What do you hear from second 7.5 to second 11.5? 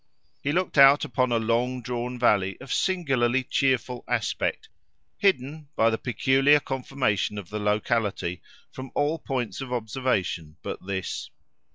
the locality, from all points of observation but this.